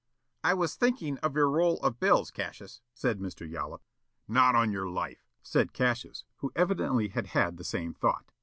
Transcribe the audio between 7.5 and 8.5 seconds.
the same thought.